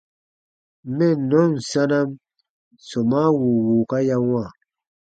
[0.97, 2.09] Mɛnnɔn sanam
[2.87, 4.49] sɔmaa wùu wùuka ya wãa.